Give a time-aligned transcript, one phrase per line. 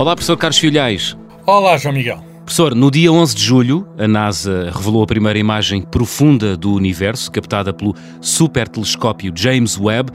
[0.00, 1.14] Olá, professor Carlos Filhais.
[1.44, 2.24] Olá, João Miguel.
[2.46, 7.30] Professor, no dia 11 de julho, a NASA revelou a primeira imagem profunda do universo,
[7.30, 10.10] captada pelo supertelescópio James Webb.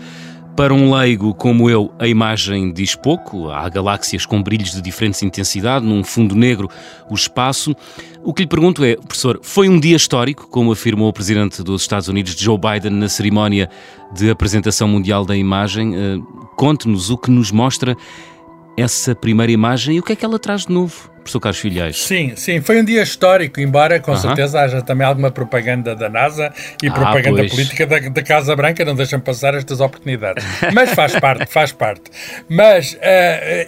[0.58, 3.52] Para um leigo como eu, a imagem diz pouco.
[3.52, 6.68] Há galáxias com brilhos de diferentes intensidade, num fundo negro,
[7.08, 7.76] o espaço.
[8.24, 11.84] O que lhe pergunto é, professor, foi um dia histórico, como afirmou o presidente dos
[11.84, 13.70] Estados Unidos, Joe Biden, na cerimónia
[14.16, 15.94] de apresentação mundial da imagem?
[15.96, 17.98] Uh, Conte-nos o que nos mostra
[18.78, 21.98] essa primeira imagem e o que é que ela traz de novo professor Carlos Filhais.
[21.98, 24.22] Sim, sim, foi um dia histórico, embora com uh -huh.
[24.22, 27.52] certeza haja também alguma propaganda da NASA e ah, propaganda pois.
[27.52, 30.46] política da, da, Casa Branca, não deixam passar estas oportunidades.
[30.72, 32.04] Mas faz parte, faz parte.
[32.48, 32.98] Mas, uh,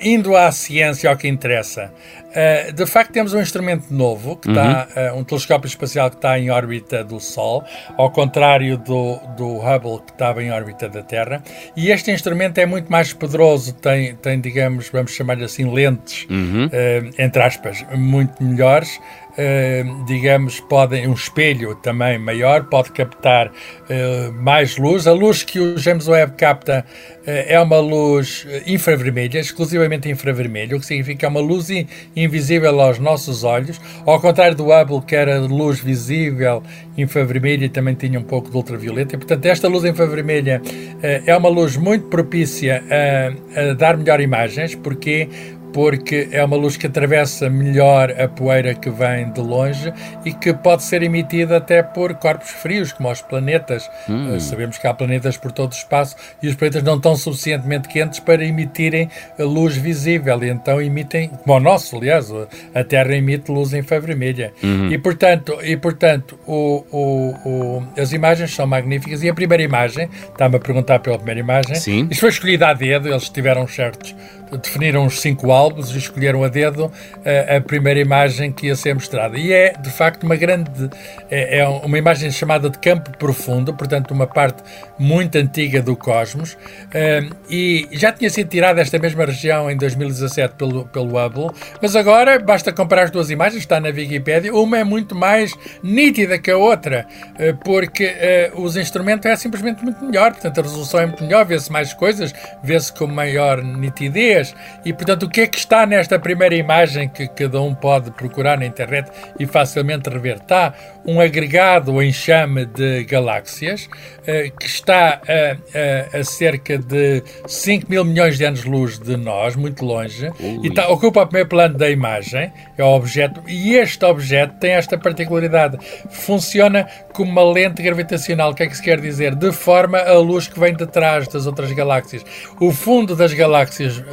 [0.02, 1.92] indo à ciência, ao que interessa,
[2.30, 5.16] uh, de facto temos um instrumento novo, que está, uh -huh.
[5.16, 7.64] um telescópio espacial que está em órbita do Sol,
[7.98, 11.42] ao contrário do, do Hubble, que estava em órbita da Terra,
[11.76, 16.34] e este instrumento é muito mais poderoso, tem, tem digamos, vamos chamar-lhe assim, lentes, uh
[16.34, 17.14] -huh.
[17.18, 19.00] entre aspas, muito melhores,
[19.38, 25.08] uh, digamos, podem, um espelho também maior, pode captar uh, mais luz.
[25.08, 30.80] A luz que o James Webb capta uh, é uma luz infravermelha, exclusivamente infravermelha, o
[30.80, 31.70] que significa é uma luz
[32.16, 36.62] invisível aos nossos olhos, ao contrário do Hubble, que era luz visível,
[36.98, 39.16] infravermelha e também tinha um pouco de ultravioleta.
[39.16, 40.62] E, portanto, esta luz infravermelha
[41.02, 45.30] é uma luz muito propícia a, a dar melhor imagens, porque
[45.78, 49.94] porque é uma luz que atravessa melhor a poeira que vem de longe
[50.26, 53.88] e que pode ser emitida até por corpos frios, como os planetas.
[54.10, 54.34] Hum.
[54.34, 57.90] Uh, sabemos que há planetas por todo o espaço e os planetas não estão suficientemente
[57.90, 62.32] quentes para emitirem luz visível, e então emitem, como o nosso, aliás,
[62.74, 64.54] a Terra emite luz infravermelha.
[64.64, 64.92] Uhum.
[64.92, 69.22] E, portanto, e, portanto o, o, o, as imagens são magníficas.
[69.22, 72.08] E a primeira imagem, está-me a perguntar pela primeira imagem, Sim.
[72.10, 74.16] isto foi escolhida a dedo, eles tiveram certos
[74.56, 76.92] definiram os cinco álbuns e escolheram a dedo
[77.26, 79.38] a, eh, a, primeira imagem que ia ser mostrada.
[79.38, 80.90] E é, de facto, uma grande.
[81.30, 84.64] É, é, uma imagem chamada de campo profundo, portanto, uma parte
[84.98, 86.54] muito antiga do cosmos.
[86.54, 91.50] Uh, e já tinha sido tirada esta mesma região em 2017 pelo, pelo Hubble,
[91.82, 94.54] mas agora basta comparar as duas imagens, está na Wikipedia.
[94.54, 95.54] Uma é muito mais
[95.84, 98.16] nítida que a outra, uh, porque
[98.56, 102.34] os instrumentos é simplesmente muito melhor, portanto, a resolução é muito melhor, vê-se mais coisas,
[102.64, 104.37] vê-se com maior nitidez
[104.86, 108.58] e, portanto, o que é que está nesta primeira imagem que cada um pode procurar
[108.58, 109.10] na internet
[109.40, 110.38] e facilmente rever?
[110.38, 110.74] Está
[111.06, 117.90] um agregado, um enxame de galáxias uh, que está a, a, a, cerca de 5
[117.90, 120.60] mil milhões de anos-luz de nós, muito longe, Ui.
[120.64, 124.72] e está, ocupa o primeiro plano da imagem, é o objeto, e este objeto tem
[124.72, 125.78] esta particularidade.
[126.10, 128.52] Funciona como uma lente gravitacional.
[128.52, 129.36] O que é que se quer dizer?
[129.36, 132.24] Deforma a luz que vem de trás das outras galáxias.
[132.60, 134.04] O fundo das galáxias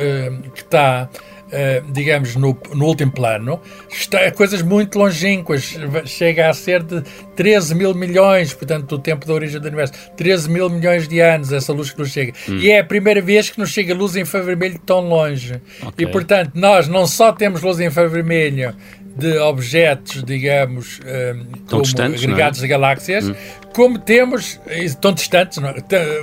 [0.55, 1.09] que está
[1.45, 5.77] Uh, digamos, no, no, último plano, está coisas muito longínquas,
[6.07, 7.03] chega a ser de
[7.37, 11.53] 13 mil milhões, portanto, do tempo da origem do universo, 13 mil milhões de anos,
[11.53, 12.33] essa luz que nos chega.
[12.49, 12.57] Hum.
[12.57, 15.61] E é a primeira vez que nos chega luz em infravermelho tão longe.
[15.87, 16.07] Okay.
[16.07, 18.75] E, portanto, nós não só temos luz em infravermelho
[19.17, 21.37] de objetos, digamos, um, eh,
[21.69, 22.63] como distantes, agregados é?
[22.63, 23.35] de galáxias, hum
[23.75, 24.61] como temos,
[25.01, 25.75] tão distantes, não, é?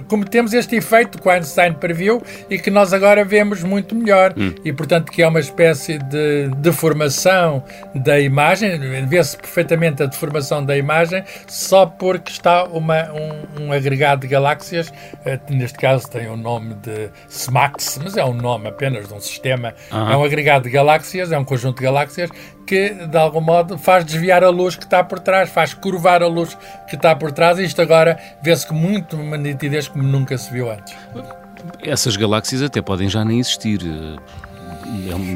[0.07, 4.33] como temos este efeito que o Einstein previu e que nós agora vemos muito melhor.
[4.37, 4.55] Hum.
[4.63, 7.63] E, portanto, que é uma espécie de deformação
[7.93, 14.21] da imagem, vê-se perfeitamente a deformação da imagem só porque está uma, um, um agregado
[14.21, 14.91] de galáxias,
[15.25, 19.19] eh, neste caso tem o nome de SMAX, mas é um nome apenas de um
[19.19, 22.29] sistema, é um agregado de galáxias, é um conjunto de galáxias
[22.71, 26.27] que, de algum modo, faz desviar a luz que está por trás, faz curvar a
[26.27, 26.57] luz
[26.87, 30.51] que está por trás, e isto agora vê-se com muito uma nitidez como nunca se
[30.51, 30.95] viu antes.
[31.83, 33.81] Essas galáxias até podem já nem existir.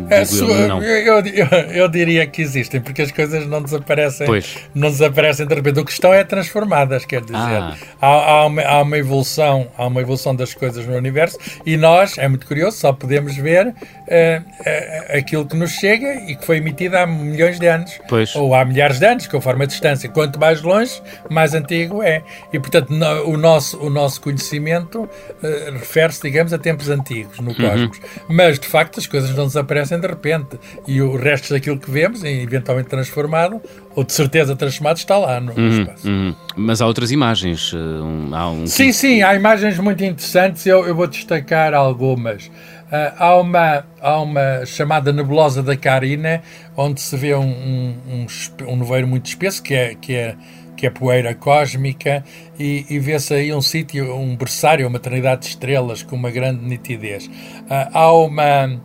[0.09, 0.83] É, eu.
[0.83, 1.47] Eu, eu,
[1.83, 4.57] eu, diria que existem, porque as coisas não desaparecem, pois.
[4.73, 5.79] não desaparecem de repente.
[5.79, 7.75] O que estão é transformadas, quer dizer, ah.
[8.01, 12.17] há, há, uma, há, uma, evolução, há uma evolução das coisas no universo e nós,
[12.17, 16.57] é muito curioso, só podemos ver uh, uh, aquilo que nos chega e que foi
[16.57, 18.35] emitido há milhões de anos, pois.
[18.35, 20.09] ou há milhares de anos, conforme a distância.
[20.09, 22.21] Quanto mais longe, mais antigo é.
[22.51, 27.49] E, portanto, no, o, nosso, o nosso conhecimento uh, refere-se, digamos, a tempos antigos no
[27.49, 27.55] uhum.
[27.55, 27.97] cosmos.
[27.97, 28.03] Uhum.
[28.29, 30.59] Mas, de facto, as coisas não não desaparecem de repente.
[30.87, 33.61] E o resto daquilo que vemos, eventualmente transformado,
[33.95, 36.07] ou de certeza transformado, está lá no uhum, espaço.
[36.07, 36.35] Uhum.
[36.55, 37.71] Mas há outras imagens.
[37.73, 38.67] Eh, um, há um...
[38.67, 40.65] Sim, sim, há imagens muito interessantes.
[40.65, 42.45] Eu, eu vou destacar algumas.
[42.45, 46.41] Uh, há, uma, há uma chamada nebulosa da Carina,
[46.77, 48.25] onde se vê um, um, um,
[48.67, 50.35] um nevoeiro muito espesso, que é, que é
[50.75, 52.21] que é poeira cósmica,
[52.59, 56.65] e, e vê-se aí um sítio, um berçário, uma eternidade de estrelas com uma grande
[56.65, 57.27] nitidez.
[57.27, 58.77] Uh, há uma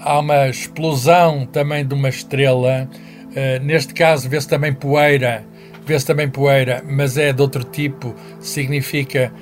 [0.00, 2.88] há uma explosão também de uma estrela.
[3.28, 5.44] Uh, neste caso, vê-se também poeira,
[5.86, 9.32] vê-se também poeira, mas é de outro tipo, significa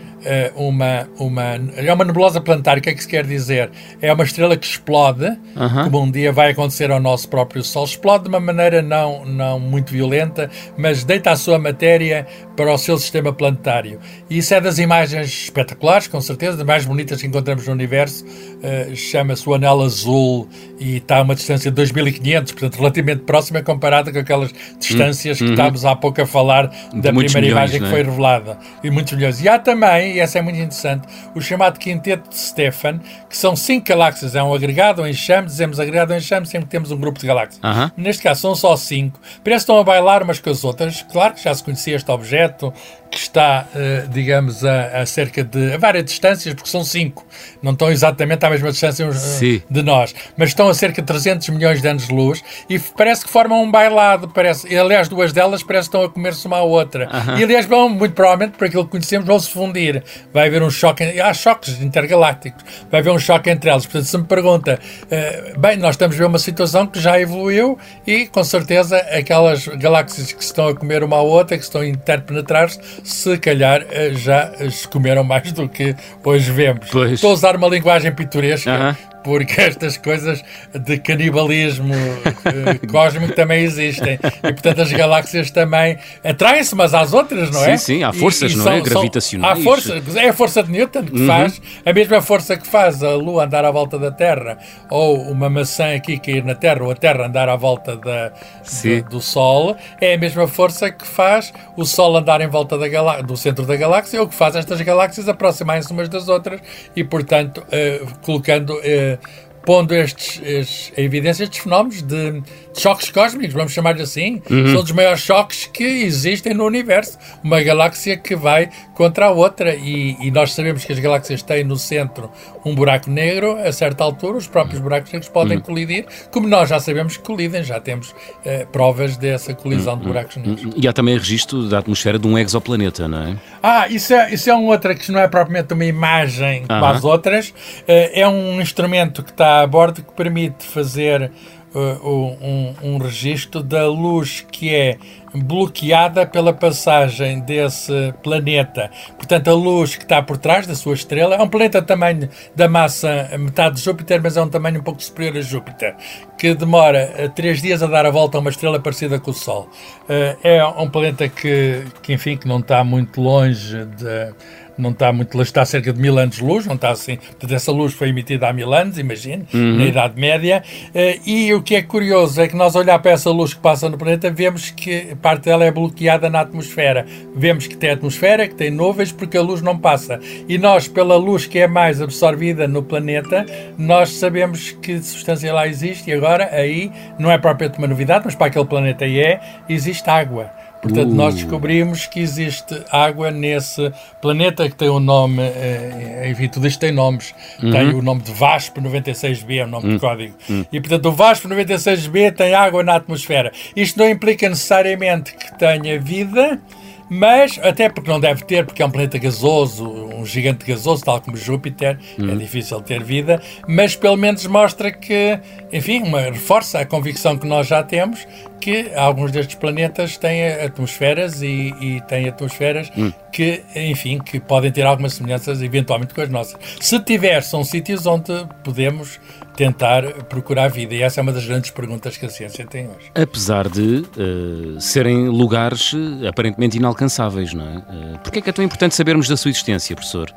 [0.54, 1.42] uma, uma.
[1.76, 2.80] É uma nebulosa planetária.
[2.80, 3.70] O que é que se quer dizer?
[4.00, 5.84] É uma estrela que explode, uh -huh.
[5.84, 7.84] como um dia vai acontecer ao nosso próprio Sol.
[7.84, 12.26] Explode de uma maneira não, não muito violenta, mas deita a sua matéria
[12.56, 14.00] para o seu sistema planetário.
[14.30, 18.24] E isso é das imagens espetaculares, com certeza, das mais bonitas que encontramos no universo.
[18.24, 20.48] Uh, Chama-se o Anel Azul
[20.80, 25.44] e está a uma distância de 2500, portanto, relativamente próxima comparada com aquelas distâncias que
[25.44, 25.50] uhum.
[25.50, 27.90] estávamos há pouco a falar da primeira milhões, imagem que é?
[27.90, 28.58] foi revelada.
[28.82, 29.42] E muitos milhões.
[29.42, 33.56] E há também, e essa é muito interessante, o chamado Quinteto de Stefan, que são
[33.56, 34.34] cinco galáxias.
[34.34, 37.62] É um agregado, um enxame, dizemos agregado ou enxame, sempre temos um grupo de galáxias.
[37.62, 37.90] Uhum.
[37.96, 39.20] Neste caso, são só cinco.
[39.44, 41.02] Parece que estão a bailar umas com as outras.
[41.10, 42.72] Claro que já se conhecia este objeto,
[43.16, 47.26] que está, uh, digamos, a, a, cerca de a várias distâncias, porque são cinco,
[47.62, 51.48] não estão exatamente à mesma distância uh, de nós, mas estão a cerca de 300
[51.48, 54.28] milhões de anos de luz e parece que formam um bailado.
[54.28, 57.08] Parece, e, aliás, duas delas parece que estão a comer-se uma à outra.
[57.08, 57.40] Uh -huh.
[57.40, 60.02] E aliás, vão, muito provavelmente, por aquilo que conhecemos, vão se fundir.
[60.32, 63.86] Vai haver um choque, há choques intergalácticos, vai haver um choque entre elas.
[63.86, 67.78] Portanto, se me pergunta, uh, bem, nós estamos a ver uma situação que já evoluiu
[68.06, 71.80] e, com certeza, aquelas galáxias que se estão a comer uma à outra, que estão
[71.80, 75.94] a interpenetrar-se, se calhar eh, já se comeram mais do que
[76.24, 76.88] hoje vemos.
[76.90, 77.12] Pois.
[77.12, 83.34] Estou a usar uma linguagem pitoresca, uh -huh porque estas coisas de canibalismo uh, cósmico
[83.34, 84.20] também existem.
[84.22, 87.76] E, portanto, as galáxias também atraem-se umas às outras, não é?
[87.76, 88.68] Sim, sim, há forças, e, e não é?
[88.68, 88.80] são, é?
[88.82, 89.58] Gravitacionais.
[89.58, 91.26] Há força, é a força de Newton que uhum.
[91.26, 94.58] faz, a mesma força que faz a Lua andar à volta da Terra,
[94.88, 99.10] ou uma maçã aqui cair na Terra, ou a Terra andar à volta da, do,
[99.10, 103.36] do, Sol, é a mesma força que faz o Sol andar em volta da do
[103.36, 106.60] centro da galáxia, ou que faz estas galáxias aproximarem-se umas das outras
[106.94, 108.70] e, portanto, uh, colocando.
[108.74, 109.15] Uh,
[109.64, 112.42] pondo estes, estes, a evidência estes fenómenos de
[112.76, 114.42] choques cósmicos, vamos chamar assim.
[114.48, 114.72] Uhum.
[114.72, 117.18] São dos maiores choques que existem no universo.
[117.42, 119.74] Uma galáxia que vai contra a outra.
[119.74, 122.30] E, e, nós sabemos que as galáxias têm no centro
[122.64, 123.56] um buraco negro.
[123.56, 125.62] A certa altura, os próprios buracos negros podem uhum.
[125.62, 127.62] colidir, como nós já sabemos que colidem.
[127.62, 130.00] Já temos uh, provas dessa colisão uhum.
[130.00, 130.64] de buracos negros.
[130.64, 130.72] Uhum.
[130.76, 133.36] E há também registro da atmosfera de um exoplaneta, não é?
[133.62, 137.04] Ah, isso é, isso é um outro que não é propriamente uma imagem como as
[137.04, 137.48] outras.
[137.48, 141.30] Uh, é um instrumento que está a bordo que permite fazer
[141.74, 144.98] uh, um, um registro da luz que é
[145.40, 148.90] bloqueada pela passagem desse planeta.
[149.16, 152.68] Portanto, a luz que está por trás da sua estrela é um planeta tamanho da
[152.68, 155.94] massa metade de Júpiter, mas é um tamanho um pouco superior a Júpiter,
[156.38, 159.34] que demora uh, três dias a dar a volta a uma estrela parecida com o
[159.34, 159.68] Sol.
[160.02, 164.34] Uh, é um planeta que, que, enfim, que não está muito longe de
[164.78, 167.16] não está muito longe, está a cerca de mil anos de luz, não está assim.
[167.16, 169.76] Portanto, essa luz foi emitida há mil anos, imagine, uhum.
[169.78, 170.62] na Idade Média.
[170.88, 173.88] Uh, e o que é curioso é que nós olhar para essa luz que passa
[173.88, 177.04] no planeta, vemos que parte dela é bloqueada na atmosfera.
[177.34, 180.20] Vemos que tem atmosfera, que tem nuvens, porque a luz não passa.
[180.48, 183.44] E nós, pela luz que é mais absorvida no planeta,
[183.76, 188.36] nós sabemos que substância lá existe e agora aí não é propriamente uma novidade, mas
[188.36, 190.52] para aquele planeta é, existe água.
[190.80, 191.14] Portanto, uh.
[191.14, 196.66] nós descobrimos que existe água nesse planeta que tem o um nome, eh, enfim, tudo
[196.66, 197.34] isto tem nomes.
[197.62, 197.70] Uhum.
[197.70, 199.94] Tem o nome de VASP 96b, é o nome uhum.
[199.94, 200.34] de código.
[200.48, 200.64] Uhum.
[200.72, 203.52] E, portanto, o VASP 96b tem água na atmosfera.
[203.74, 206.60] Isto não implica necessariamente que tenha vida,
[207.08, 211.20] mas, até porque não deve ter, porque é um planeta gasoso, um gigante gasoso, tal
[211.20, 212.32] como Júpiter, é uhum.
[212.32, 215.38] é difícil ter vida, mas pelo menos mostra que,
[215.72, 218.26] enfim, uma, reforça a convicção que nós já temos
[218.60, 223.12] que alguns destes planetas têm atmosferas e, e têm atmosferas uhum.
[223.32, 226.58] que, enfim, que podem ter algumas semelhanças eventualmente com as nossas.
[226.80, 228.32] Se tiver, são sítios onde
[228.64, 229.20] podemos
[229.56, 230.94] tentar procurar vida.
[230.94, 233.10] E essa é uma das grandes perguntas que a ciência tem hoje.
[233.14, 237.76] Apesar de uh, serem lugares uh, aparentemente inalcançáveis, não é?
[237.78, 240.32] Uh, Porquê é que é tão importante sabermos da sua existência, professor?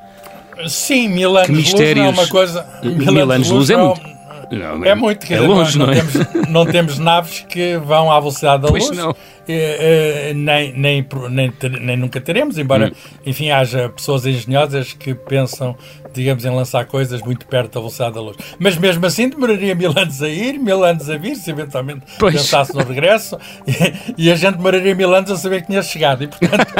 [0.67, 2.65] Sim, mil anos de luz não é uma coisa...
[2.83, 4.19] Mil, mil anos de luz, luz é muito...
[4.51, 5.97] Não, é muito, quer é longe, não, não, é?
[5.97, 8.97] temos, não temos naves que vão à velocidade da pois luz.
[8.97, 9.15] Não.
[9.51, 11.51] Eh, nem, nem, nem,
[11.81, 13.19] nem, nunca teremos, embora, hum.
[13.25, 15.75] enfim, haja pessoas engenhosas que pensam,
[16.13, 18.37] digamos, em lançar coisas muito perto da velocidade da luz.
[18.59, 22.35] Mas mesmo assim demoraria mil anos a ir, mil anos a vir, se eventualmente pois.
[22.35, 26.25] pensasse no regresso, e, e, a gente demoraria mil anos a saber que tinha chegado.
[26.25, 26.71] E, portanto,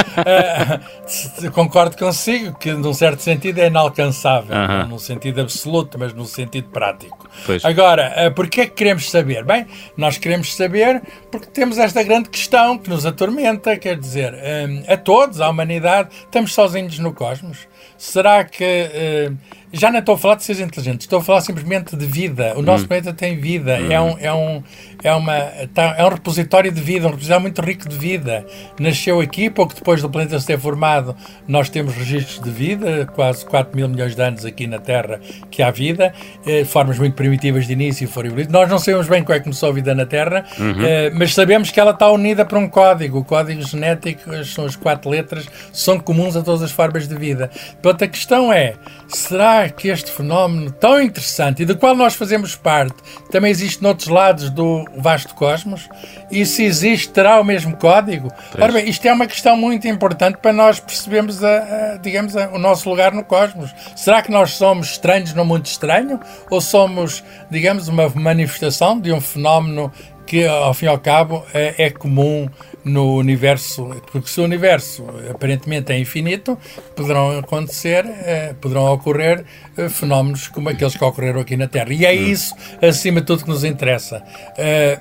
[1.48, 4.88] uh, concordo consigo que, num certo sentido, é inalcançável, uh -huh.
[4.88, 7.28] num sentido absoluto, mas num sentido prático.
[7.48, 7.66] Pois.
[7.66, 9.44] Agora, uh, porquê é que queremos saber?
[9.44, 9.66] Bem,
[9.98, 14.84] nós queremos saber porque temos esta grande questão questão que nos atormenta, quer dizer, hum,
[14.86, 17.69] a todos, à humanidade, estamos sozinhos no cosmos?
[17.98, 19.36] Será que uh,
[19.72, 22.54] já não estou a falar de seres inteligentes, estou a falar simplesmente de vida.
[22.56, 22.88] O nosso hum.
[22.88, 23.92] planeta tem vida, hum.
[23.92, 24.64] é, um, é, um,
[25.04, 25.40] é, uma,
[25.74, 28.46] tá, é um repositório de vida, um repositório muito rico de vida.
[28.80, 31.16] Nasceu aqui, pouco depois do planeta se ter formado,
[31.48, 35.20] nós temos registros de vida, quase 4 mil milhões de anos aqui na Terra
[35.52, 36.14] que há vida,
[36.46, 39.44] eh, formas muito primitivas de início e foram Nós não sabemos bem como é que
[39.44, 40.84] começou a vida na Terra, uhum.
[40.84, 43.20] eh, mas sabemos que ela está unida para um código.
[43.20, 47.52] O código genético são as quatro letras, são comuns a todas as formas de vida.
[47.82, 48.76] Portanto, a questão é,
[49.08, 52.96] será que este fenómeno tão interessante e do qual nós fazemos parte
[53.32, 55.88] também existe noutros lados do vasto cosmos?
[56.32, 58.32] E se existe, terá o mesmo código?
[58.52, 58.64] Pois.
[58.64, 62.50] Ora bem, isto é uma questão muito importante para nós percebermos, a, a, digamos, a,
[62.50, 63.74] o nosso lugar no cosmos.
[63.96, 66.20] Será que nós somos estranhos no mundo estranho?
[66.50, 69.92] Ou somos, digamos, uma manifestação de um fenómeno
[70.30, 72.48] que, ao fim e ao cabo, é, é, comum
[72.90, 76.58] no universo, porque se o universo aparentemente é infinito,
[76.96, 79.46] poderão acontecer, eh, poderão ocorrer
[79.78, 81.94] eh, fenómenos como aqueles que ocorreram aqui na Terra.
[81.94, 82.28] E é hum.
[82.28, 84.24] isso, acima de tudo, que nos interessa.
[84.58, 85.00] Eh,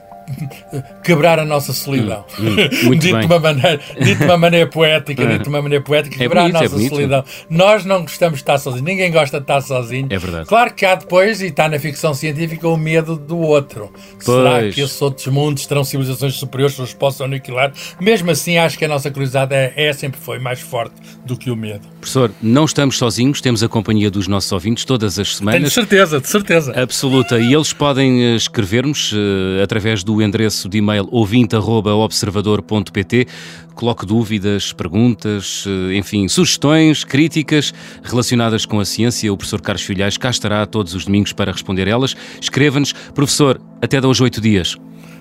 [1.02, 2.24] quebrar a nossa solidão.
[2.38, 5.84] Hum, hum, dito, de uma maneira, dito de uma maneira poética, dito de uma maneira
[5.84, 7.24] poética, é quebrar bonito, a é nossa é solidão.
[7.50, 10.06] Nós não gostamos de estar sozinhos, ninguém gosta de estar sozinho.
[10.10, 10.46] É verdade.
[10.46, 13.92] Claro que há depois, e está na ficção científica, o medo do outro.
[14.24, 14.24] Pois.
[14.24, 17.72] Será que esses outros mundos terão civilizações superiores que os possam aniquilar?
[18.00, 20.94] Mesmo assim, acho que a nossa curiosidade é, é sempre foi mais forte
[21.24, 21.86] do que o medo.
[22.00, 25.60] Professor, não estamos sozinhos, temos a companhia dos nossos ouvintes todas as semanas.
[25.60, 26.80] Tenho certeza, de certeza.
[26.80, 27.38] Absoluta.
[27.38, 33.26] E eles podem eh, escrever-nos uh, através do endereço de e-mail ouvinte.observador.pt.
[33.74, 37.72] Coloque dúvidas, perguntas, uh, enfim, sugestões, críticas
[38.02, 39.32] relacionadas com a ciência.
[39.32, 42.16] O professor Carlos Filhais cá estará todos os domingos para responder elas.
[42.40, 42.92] Escreva-nos.
[43.14, 44.76] Professor, até hoje oito dias.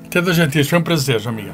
[0.05, 0.67] Até hoje oito dias.
[0.67, 1.53] Foi um prazer, João Miguel.